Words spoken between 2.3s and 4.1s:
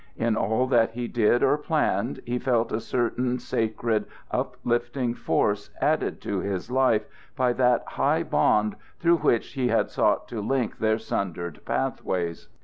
felt a certain sacred,